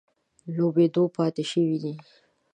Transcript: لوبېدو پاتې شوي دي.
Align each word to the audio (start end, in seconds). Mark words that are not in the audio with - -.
لوبېدو 0.55 1.03
پاتې 1.15 1.43
شوي 1.51 1.77
دي. 1.83 1.93